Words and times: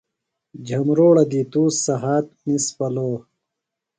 جھمبروڑہ 0.67 1.23
دی 1.31 1.41
تُوش 1.51 1.73
سھات 1.85 2.27
نِس 2.45 2.65
پلو 2.77 3.09